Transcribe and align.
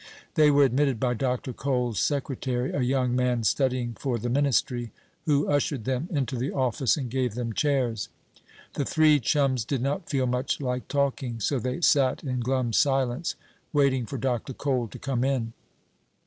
They 0.33 0.49
were 0.49 0.63
admitted 0.63 0.99
by 0.99 1.13
Dr. 1.13 1.53
Cole's 1.53 1.99
secretary, 1.99 2.71
a 2.73 2.81
young 2.81 3.15
man 3.15 3.43
studying 3.43 3.93
for 3.93 4.17
the 4.17 4.31
ministry, 4.31 4.91
who 5.25 5.47
ushered 5.47 5.85
them 5.85 6.07
into 6.11 6.35
the 6.37 6.51
office, 6.51 6.97
and 6.97 7.07
gave 7.07 7.35
them 7.35 7.53
chairs. 7.53 8.09
The 8.73 8.83
three 8.83 9.19
chums 9.19 9.63
did 9.63 9.83
not 9.83 10.09
feel 10.09 10.25
much 10.25 10.59
like 10.59 10.87
talking, 10.87 11.39
so 11.39 11.59
they 11.59 11.81
sat 11.81 12.23
in 12.23 12.39
glum 12.39 12.73
silence, 12.73 13.35
waiting 13.73 14.07
for 14.07 14.17
Dr. 14.17 14.53
Cole 14.53 14.87
to 14.87 14.97
come 14.97 15.23
in. 15.23 15.53